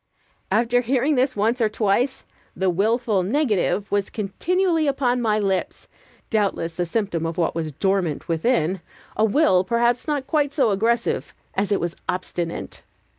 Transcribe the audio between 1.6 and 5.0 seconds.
or twice, the willful negative was continually